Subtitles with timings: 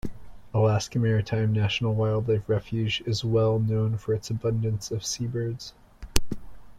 [0.55, 5.75] Alaska Maritime National Wildlife Refuge is well known for its abundance of seabirds.